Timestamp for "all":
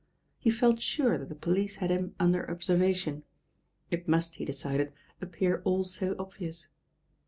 5.63-5.83